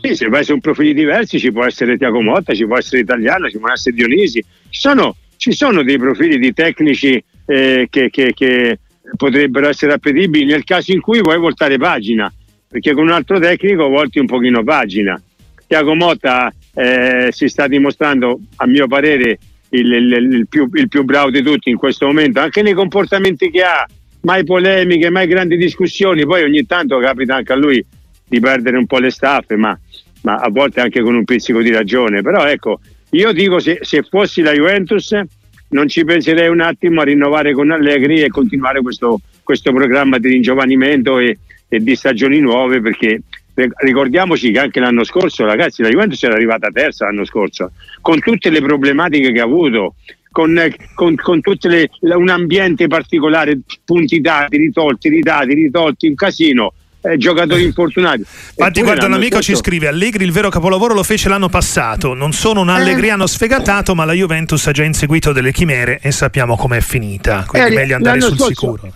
Sì, 0.00 0.16
se 0.16 0.28
vai 0.28 0.42
su 0.42 0.58
profili 0.58 0.94
diversi 0.94 1.38
ci 1.38 1.52
può 1.52 1.66
essere 1.66 1.98
Tiago 1.98 2.22
Motta, 2.22 2.54
ci 2.54 2.64
può 2.64 2.78
essere 2.78 3.02
Italiano, 3.02 3.50
ci 3.50 3.58
può 3.58 3.70
essere 3.70 3.94
Dionisi. 3.94 4.42
Ci 4.70 4.80
sono, 4.80 5.16
ci 5.36 5.52
sono 5.52 5.82
dei 5.82 5.98
profili 5.98 6.38
di 6.38 6.54
tecnici 6.54 7.22
eh, 7.44 7.88
che, 7.90 8.08
che, 8.08 8.32
che 8.34 8.78
potrebbero 9.16 9.68
essere 9.68 9.92
appetibili 9.92 10.44
nel 10.44 10.64
caso 10.64 10.92
in 10.92 11.00
cui 11.00 11.20
vuoi 11.20 11.38
voltare 11.38 11.78
pagina, 11.78 12.32
perché 12.68 12.92
con 12.92 13.04
un 13.04 13.12
altro 13.12 13.38
tecnico 13.38 13.88
volti 13.88 14.18
un 14.18 14.26
pochino 14.26 14.62
pagina. 14.62 15.20
Tiago 15.66 15.94
Motta 15.94 16.52
eh, 16.74 17.28
si 17.30 17.48
sta 17.48 17.66
dimostrando, 17.66 18.40
a 18.56 18.66
mio 18.66 18.86
parere, 18.86 19.38
il, 19.70 19.92
il, 19.92 20.12
il, 20.12 20.46
più, 20.48 20.68
il, 20.74 20.88
più, 20.88 21.02
bravo 21.04 21.30
di 21.30 21.42
tutti 21.42 21.70
in 21.70 21.76
questo 21.76 22.06
momento, 22.06 22.40
anche 22.40 22.62
nei 22.62 22.74
comportamenti 22.74 23.50
che 23.50 23.62
ha, 23.62 23.86
mai 24.22 24.44
polemiche, 24.44 25.10
mai 25.10 25.26
grandi 25.26 25.56
discussioni, 25.56 26.24
poi 26.24 26.42
ogni 26.42 26.66
tanto 26.66 26.98
capita 26.98 27.36
anche 27.36 27.52
a 27.52 27.56
lui 27.56 27.84
di 28.28 28.40
perdere 28.40 28.76
un 28.76 28.86
po' 28.86 28.98
le 28.98 29.10
staffe, 29.10 29.56
ma, 29.56 29.78
ma 30.22 30.36
a 30.36 30.48
volte 30.50 30.80
anche 30.80 31.00
con 31.00 31.14
un 31.14 31.24
pizzico 31.24 31.60
di 31.60 31.70
ragione. 31.70 32.22
Però 32.22 32.44
ecco, 32.46 32.80
io 33.10 33.32
dico 33.32 33.58
se, 33.58 33.78
se 33.82 34.02
fossi 34.02 34.42
la 34.42 34.52
Juventus 34.52 35.18
non 35.72 35.88
ci 35.88 36.04
penserei 36.04 36.48
un 36.48 36.60
attimo 36.60 37.00
a 37.00 37.04
rinnovare 37.04 37.52
con 37.52 37.70
Allegri 37.70 38.22
e 38.22 38.28
continuare 38.28 38.80
questo, 38.80 39.20
questo 39.42 39.72
programma 39.72 40.18
di 40.18 40.28
ringiovanimento 40.28 41.18
e, 41.18 41.38
e, 41.68 41.80
di 41.80 41.94
stagioni 41.94 42.40
nuove 42.40 42.80
perché 42.80 43.20
ricordiamoci 43.54 44.50
che 44.50 44.58
anche 44.58 44.80
l'anno 44.80 45.04
scorso 45.04 45.44
ragazzi 45.44 45.82
la 45.82 45.90
Juventus 45.90 46.22
era 46.22 46.34
arrivata 46.34 46.70
terza 46.70 47.04
l'anno 47.04 47.26
scorso 47.26 47.72
con 48.00 48.18
tutte 48.18 48.48
le 48.48 48.62
problematiche 48.62 49.30
che 49.30 49.40
ha 49.40 49.44
avuto 49.44 49.96
con, 50.30 50.58
con, 50.94 51.14
con 51.16 51.40
tutto 51.42 51.68
un 52.00 52.28
ambiente 52.30 52.86
particolare 52.86 53.60
punti 53.84 54.22
dati, 54.22 54.56
ritolti, 54.56 55.10
ridati, 55.10 55.52
ritolti, 55.52 56.08
un 56.08 56.14
casino 56.14 56.72
eh, 57.02 57.16
giocatori 57.16 57.64
infortunati. 57.64 58.20
Infatti, 58.56 58.82
guarda, 58.82 59.06
un 59.06 59.14
amico 59.14 59.40
ci 59.40 59.54
scrive: 59.54 59.88
Allegri 59.88 60.24
il 60.24 60.32
vero 60.32 60.48
capolavoro 60.48 60.94
lo 60.94 61.02
fece 61.02 61.28
l'anno 61.28 61.48
passato. 61.48 62.14
Non 62.14 62.32
sono 62.32 62.60
un 62.60 62.68
allegriano 62.68 63.24
eh. 63.24 63.28
sfegatato, 63.28 63.94
ma 63.94 64.04
la 64.04 64.12
Juventus 64.12 64.66
ha 64.66 64.72
già 64.72 64.84
inseguito 64.84 65.32
delle 65.32 65.52
chimere 65.52 65.98
e 66.00 66.12
sappiamo 66.12 66.56
com'è 66.56 66.80
finita. 66.80 67.44
Quindi 67.46 67.72
eh, 67.72 67.74
meglio 67.74 67.96
andare 67.96 68.20
sul 68.20 68.36
scorso, 68.36 68.48
sicuro. 68.48 68.92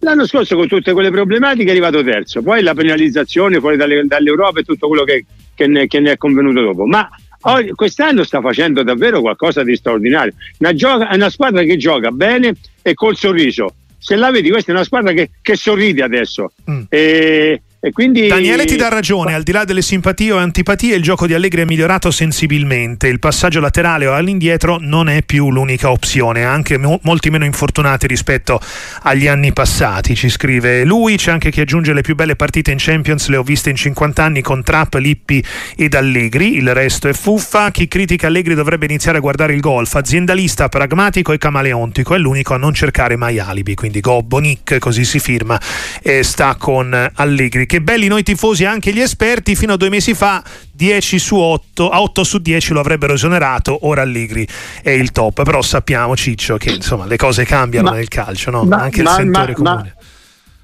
L'anno 0.00 0.26
scorso, 0.26 0.54
con 0.54 0.68
tutte 0.68 0.92
quelle 0.92 1.10
problematiche, 1.10 1.66
è 1.66 1.70
arrivato 1.70 2.04
terzo. 2.04 2.42
Poi 2.42 2.62
la 2.62 2.74
penalizzazione 2.74 3.58
fuori 3.58 3.76
dalle, 3.76 4.04
dall'Europa 4.04 4.60
e 4.60 4.62
tutto 4.62 4.86
quello 4.86 5.02
che, 5.02 5.24
che, 5.54 5.66
ne, 5.66 5.86
che 5.86 5.98
ne 5.98 6.12
è 6.12 6.16
convenuto 6.16 6.60
dopo. 6.60 6.86
Ma 6.86 7.08
Oggi, 7.42 7.70
quest'anno 7.70 8.24
sta 8.24 8.40
facendo 8.40 8.82
davvero 8.82 9.20
qualcosa 9.20 9.62
di 9.62 9.76
straordinario. 9.76 10.32
Una, 10.58 10.74
gioca, 10.74 11.08
una, 11.12 11.30
squadra 11.30 11.62
che 11.62 11.76
gioca 11.76 12.10
bene 12.10 12.54
e 12.82 12.94
col 12.94 13.16
sorriso 13.16 13.74
se 13.98 14.16
la 14.16 14.30
vedi, 14.30 14.50
questa 14.50 14.70
è 14.70 14.74
una 14.74 14.84
squadra 14.84 15.12
che, 15.12 15.30
che 15.42 15.56
sorride 15.56 16.02
adesso. 16.02 16.52
Mm. 16.70 16.82
E, 16.88 16.98
e 16.98 17.62
quindi... 17.92 18.26
Daniele 18.26 18.64
ti 18.64 18.74
dà 18.74 18.88
ragione, 18.88 19.34
al 19.34 19.44
di 19.44 19.52
là 19.52 19.64
delle 19.64 19.82
simpatie 19.82 20.32
o 20.32 20.36
antipatie, 20.36 20.96
il 20.96 21.02
gioco 21.02 21.28
di 21.28 21.34
Allegri 21.34 21.62
è 21.62 21.64
migliorato 21.64 22.10
sensibilmente. 22.10 23.06
Il 23.06 23.20
passaggio 23.20 23.60
laterale 23.60 24.08
o 24.08 24.14
all'indietro 24.14 24.78
non 24.80 25.08
è 25.08 25.22
più 25.22 25.48
l'unica 25.50 25.92
opzione, 25.92 26.44
anche 26.44 26.76
mo- 26.76 26.98
molti 27.02 27.30
meno 27.30 27.44
infortunati 27.44 28.08
rispetto 28.08 28.60
agli 29.02 29.28
anni 29.28 29.52
passati. 29.52 30.16
Ci 30.16 30.28
scrive 30.28 30.84
lui, 30.84 31.16
c'è 31.16 31.30
anche 31.30 31.50
chi 31.50 31.60
aggiunge 31.60 31.92
le 31.92 32.00
più 32.00 32.16
belle 32.16 32.34
partite 32.34 32.72
in 32.72 32.78
Champions, 32.80 33.28
le 33.28 33.36
ho 33.36 33.44
viste 33.44 33.70
in 33.70 33.76
50 33.76 34.24
anni 34.24 34.42
con 34.42 34.64
Trapp, 34.64 34.96
Lippi 34.96 35.44
ed 35.76 35.94
Allegri. 35.94 36.56
Il 36.56 36.74
resto 36.74 37.06
è 37.06 37.12
fuffa. 37.12 37.70
Chi 37.70 37.86
critica 37.86 38.26
Allegri 38.26 38.54
dovrebbe 38.54 38.86
iniziare 38.86 39.18
a 39.18 39.20
guardare 39.20 39.54
il 39.54 39.60
golf. 39.60 39.94
Aziendalista, 39.94 40.68
pragmatico 40.68 41.32
e 41.32 41.38
camaleontico, 41.38 42.16
è 42.16 42.18
l'unico 42.18 42.54
a 42.54 42.56
non 42.56 42.74
cercare 42.74 43.14
mai 43.14 43.38
alibi. 43.38 43.76
Quindi 43.76 44.00
Gobbo, 44.00 44.38
Nick, 44.38 44.78
così 44.78 45.04
si 45.04 45.20
firma, 45.20 45.60
e 46.02 46.24
sta 46.24 46.56
con 46.56 47.10
Allegri 47.14 47.66
che 47.68 47.82
belli 47.82 48.08
noi 48.08 48.24
tifosi 48.24 48.62
e 48.62 48.66
anche 48.66 48.92
gli 48.92 49.00
esperti 49.00 49.54
fino 49.54 49.74
a 49.74 49.76
due 49.76 49.90
mesi 49.90 50.14
fa 50.14 50.42
10 50.72 51.18
su 51.18 51.36
8 51.36 51.90
a 51.90 52.00
8 52.00 52.24
su 52.24 52.38
10 52.38 52.72
lo 52.72 52.80
avrebbero 52.80 53.12
esonerato 53.12 53.86
ora 53.86 54.02
Allegri 54.02 54.48
è 54.82 54.90
il 54.90 55.12
top 55.12 55.44
però 55.44 55.60
sappiamo 55.60 56.16
Ciccio 56.16 56.56
che 56.56 56.70
insomma 56.70 57.04
le 57.04 57.18
cose 57.18 57.44
cambiano 57.44 57.90
ma, 57.90 57.96
nel 57.96 58.08
calcio 58.08 58.50
no? 58.50 58.64
ma, 58.64 58.78
anche 58.78 59.02
ma, 59.02 59.10
il 59.10 59.16
sentore 59.16 59.52
comune 59.52 59.94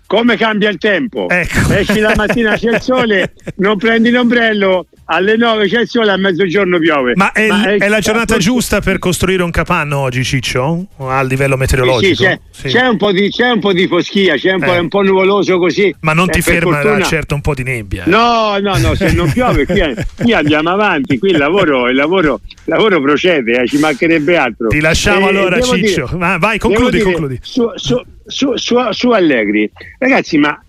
come 0.06 0.36
cambia 0.36 0.70
il 0.70 0.78
tempo 0.78 1.28
ecco. 1.28 1.72
esci 1.74 1.98
la 2.00 2.14
mattina 2.16 2.56
c'è 2.56 2.70
il 2.70 2.80
sole 2.80 3.34
non 3.56 3.76
prendi 3.76 4.10
l'ombrello 4.10 4.86
alle 5.06 5.36
9 5.36 5.68
c'è 5.68 5.80
il 5.80 5.88
sole, 5.88 6.10
a 6.12 6.16
mezzogiorno 6.16 6.78
piove. 6.78 7.12
Ma 7.14 7.32
è, 7.32 7.46
Ma 7.48 7.64
è, 7.64 7.76
è 7.76 7.88
la 7.88 8.00
giornata 8.00 8.36
giusta 8.38 8.80
per 8.80 8.98
costruire 8.98 9.42
un 9.42 9.50
capanno 9.50 9.98
oggi, 9.98 10.24
Ciccio? 10.24 10.86
A 10.98 11.22
livello 11.22 11.56
meteorologico? 11.56 12.14
Sì, 12.14 12.22
c'è, 12.22 12.38
sì. 12.50 12.68
c'è, 12.68 12.86
un 12.86 12.96
di, 13.12 13.28
c'è, 13.28 13.50
un 13.50 13.60
po 13.60 13.72
di, 13.72 13.86
foschia, 13.86 14.36
c'è 14.36 14.52
un, 14.52 14.62
eh. 14.62 14.66
po', 14.66 14.72
un 14.72 14.88
po', 14.88 15.02
nuvoloso 15.02 15.58
così. 15.58 15.94
Ma 16.00 16.12
non 16.12 16.28
ti 16.28 16.40
ferma 16.40 16.80
fortuna... 16.80 17.04
certo 17.04 17.34
un 17.34 17.40
po' 17.42 17.54
di 17.54 17.62
nebbia? 17.62 18.04
Eh. 18.04 18.10
No, 18.10 18.58
no, 18.58 18.78
no, 18.78 18.94
se 18.94 19.12
non 19.12 19.30
piove 19.30 19.66
qui, 19.66 19.82
qui, 20.16 20.32
andiamo 20.32 20.70
avanti, 20.70 21.18
qui 21.18 21.30
il 21.30 21.38
lavoro, 21.38 21.88
il 21.88 21.96
lavoro, 21.96 22.40
il 22.46 22.62
lavoro 22.64 23.00
procede, 23.00 23.62
eh, 23.62 23.66
ci 23.66 23.78
mancherebbe 23.78 24.36
altro. 24.36 24.68
Ti 24.68 24.80
lasciamo 24.80 25.26
e, 25.26 25.28
allora, 25.28 25.60
Ciccio. 25.60 26.06
Dire, 26.06 26.16
ma 26.16 26.38
vai, 26.38 26.58
concludi, 26.58 26.98
dire, 26.98 27.04
concludi. 27.04 27.38
Su, 27.42 27.70
su, 27.74 28.02
su, 28.24 28.54
su 28.90 29.10
Allegri, 29.10 29.70
ragazzi, 29.98 30.38
ma 30.38 30.63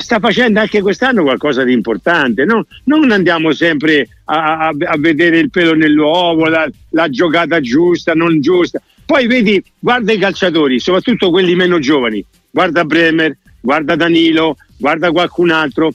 sta 0.00 0.18
facendo 0.18 0.60
anche 0.60 0.80
quest'anno 0.80 1.22
qualcosa 1.22 1.62
di 1.62 1.72
importante. 1.72 2.44
No? 2.44 2.66
Non 2.84 3.10
andiamo 3.10 3.52
sempre 3.52 4.08
a, 4.24 4.58
a, 4.58 4.68
a, 4.68 4.96
vedere 4.98 5.38
il 5.38 5.50
pelo 5.50 5.74
nell'uovo, 5.74 6.46
la, 6.46 6.68
la, 6.90 7.08
giocata 7.08 7.60
giusta, 7.60 8.14
non 8.14 8.40
giusta. 8.40 8.80
Poi 9.04 9.26
vedi, 9.26 9.62
guarda 9.78 10.12
i 10.12 10.18
calciatori, 10.18 10.80
soprattutto 10.80 11.30
quelli 11.30 11.54
meno 11.54 11.78
giovani. 11.78 12.24
Guarda 12.50 12.84
Bremer, 12.84 13.36
guarda 13.60 13.94
Danilo, 13.94 14.56
guarda 14.76 15.12
qualcun 15.12 15.50
altro. 15.50 15.92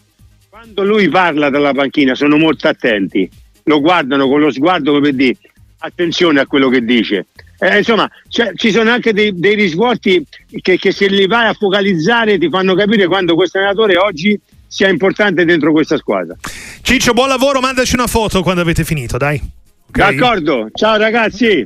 Quando 0.50 0.84
lui 0.84 1.10
parla 1.10 1.50
dalla 1.50 1.74
panchina 1.74 2.16
sono 2.16 2.38
molto 2.38 2.68
attenti, 2.68 3.30
lo 3.64 3.82
guardano 3.82 4.28
con 4.28 4.40
lo 4.40 4.52
sguardo 4.52 4.92
come 4.92 5.02
per 5.02 5.14
dire 5.14 5.38
attenzione 5.80 6.40
a 6.40 6.46
quello 6.46 6.70
che 6.70 6.84
dice. 6.84 7.26
Eh, 7.58 7.78
insomma, 7.78 8.10
ci 8.28 8.72
sono 8.72 8.92
anche 8.92 9.14
dei, 9.14 9.32
dei 9.34 9.56
risvolti 9.56 10.26
che, 10.62 10.78
che, 10.78 10.92
se 10.92 11.08
li 11.08 11.26
vai 11.26 11.48
a 11.48 11.54
focalizzare 11.54 12.38
ti 12.38 12.50
fanno 12.50 12.76
capire 12.76 13.08
quando 13.08 13.36
questo 13.36 13.58
allenatore 13.58 13.98
oggi 13.98 14.40
sia 14.68 14.90
importante 14.90 15.46
dentro 15.46 15.72
questa 15.72 15.98
squadra. 15.98 16.36
Ciccio, 16.82 17.14
buon 17.14 17.30
lavoro, 17.30 17.62
mandaci 17.62 17.96
una 17.96 18.08
foto 18.08 18.44
quando 18.44 18.62
avete 18.62 18.84
finito, 18.84 19.18
dai. 19.18 19.42
Okay. 19.88 20.16
D'accordo, 20.16 20.70
ciao 20.74 20.98
ragazzi. 20.98 21.64